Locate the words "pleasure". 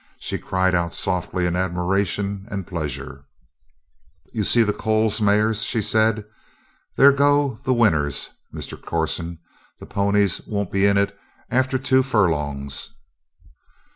2.65-3.27